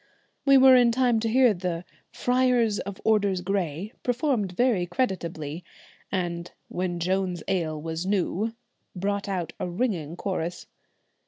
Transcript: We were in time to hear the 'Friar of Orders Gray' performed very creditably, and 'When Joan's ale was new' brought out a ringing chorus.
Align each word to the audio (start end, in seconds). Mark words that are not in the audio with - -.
We 0.45 0.57
were 0.57 0.75
in 0.75 0.91
time 0.91 1.19
to 1.19 1.29
hear 1.29 1.53
the 1.53 1.85
'Friar 2.11 2.67
of 2.87 2.99
Orders 3.05 3.41
Gray' 3.41 3.93
performed 4.01 4.53
very 4.53 4.87
creditably, 4.87 5.63
and 6.11 6.51
'When 6.69 6.99
Joan's 6.99 7.43
ale 7.47 7.79
was 7.79 8.07
new' 8.07 8.55
brought 8.95 9.29
out 9.29 9.53
a 9.59 9.69
ringing 9.69 10.15
chorus. 10.17 10.65